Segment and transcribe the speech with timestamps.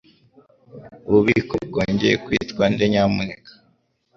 [1.07, 3.51] Ububiko bwongeye kwitwa nde, nyamuneka?